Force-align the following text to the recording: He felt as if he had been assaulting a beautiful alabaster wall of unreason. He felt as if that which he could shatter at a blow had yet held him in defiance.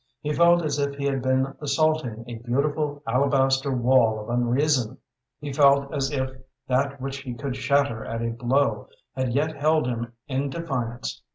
He 0.19 0.33
felt 0.33 0.63
as 0.63 0.79
if 0.79 0.95
he 0.95 1.05
had 1.05 1.21
been 1.21 1.53
assaulting 1.61 2.23
a 2.27 2.39
beautiful 2.39 3.03
alabaster 3.05 3.69
wall 3.71 4.19
of 4.19 4.29
unreason. 4.29 4.97
He 5.39 5.53
felt 5.53 5.93
as 5.93 6.09
if 6.11 6.31
that 6.67 6.99
which 6.99 7.17
he 7.17 7.35
could 7.35 7.55
shatter 7.55 8.03
at 8.03 8.19
a 8.23 8.31
blow 8.31 8.87
had 9.15 9.31
yet 9.35 9.55
held 9.55 9.85
him 9.85 10.13
in 10.27 10.49
defiance. 10.49 11.21